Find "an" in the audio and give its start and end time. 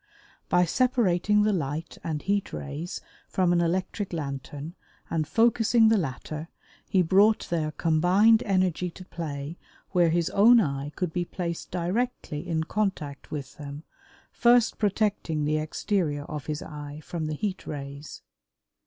3.53-3.61